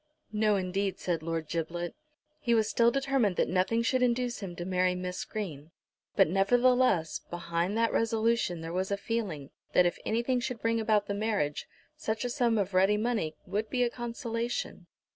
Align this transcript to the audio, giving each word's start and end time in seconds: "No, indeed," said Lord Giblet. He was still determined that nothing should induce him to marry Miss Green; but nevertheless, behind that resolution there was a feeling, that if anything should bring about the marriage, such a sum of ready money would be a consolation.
"No, 0.31 0.55
indeed," 0.55 0.97
said 0.97 1.21
Lord 1.21 1.47
Giblet. 1.47 1.93
He 2.39 2.55
was 2.55 2.67
still 2.67 2.89
determined 2.89 3.35
that 3.35 3.47
nothing 3.47 3.83
should 3.83 4.01
induce 4.01 4.39
him 4.39 4.55
to 4.55 4.65
marry 4.65 4.95
Miss 4.95 5.23
Green; 5.23 5.69
but 6.15 6.27
nevertheless, 6.27 7.19
behind 7.29 7.77
that 7.77 7.93
resolution 7.93 8.61
there 8.61 8.73
was 8.73 8.89
a 8.89 8.97
feeling, 8.97 9.51
that 9.73 9.85
if 9.85 9.99
anything 10.03 10.39
should 10.39 10.59
bring 10.59 10.79
about 10.79 11.05
the 11.05 11.13
marriage, 11.13 11.67
such 11.95 12.25
a 12.25 12.31
sum 12.31 12.57
of 12.57 12.73
ready 12.73 12.97
money 12.97 13.35
would 13.45 13.69
be 13.69 13.83
a 13.83 13.91
consolation. 13.91 14.87